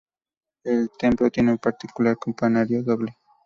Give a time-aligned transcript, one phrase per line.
[0.63, 3.15] El templo tiene un peculiar campanario doble.